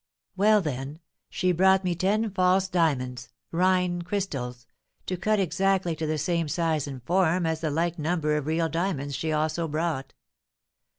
Well, 0.35 0.61
then, 0.61 0.99
she 1.29 1.51
brought 1.51 1.83
me 1.83 1.93
ten 1.93 2.31
false 2.31 2.67
diamonds 2.67 3.29
Rhine 3.51 4.01
crystals 4.01 4.65
to 5.05 5.15
cut 5.15 5.39
exactly 5.39 5.95
to 5.95 6.07
the 6.07 6.17
same 6.17 6.47
size 6.47 6.87
and 6.87 7.03
form 7.03 7.45
as 7.45 7.61
the 7.61 7.69
like 7.69 7.99
number 7.99 8.35
of 8.35 8.47
real 8.47 8.67
diamonds 8.67 9.15
she 9.15 9.31
also 9.31 9.67
brought. 9.67 10.15